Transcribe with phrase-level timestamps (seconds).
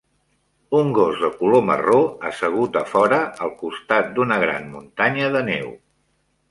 [0.77, 1.99] Un gos de color marró
[2.31, 5.73] assegut afora al costat d"una gran muntanya de neu.